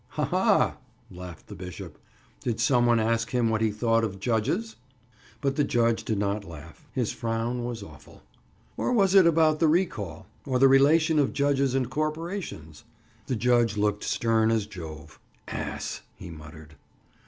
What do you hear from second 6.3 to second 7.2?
laugh. His